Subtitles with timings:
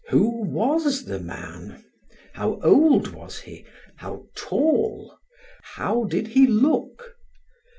[0.09, 1.85] Who was the man?
[2.33, 3.67] How old was he?
[3.97, 5.15] How tall?
[5.75, 7.17] How did he look?